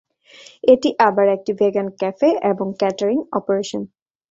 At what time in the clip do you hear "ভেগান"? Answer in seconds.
1.59-1.87